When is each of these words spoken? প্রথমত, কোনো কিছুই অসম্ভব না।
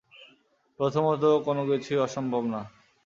প্রথমত, 0.79 1.23
কোনো 1.45 1.61
কিছুই 1.67 1.97
অসম্ভব 1.97 2.43
না। 2.53 2.61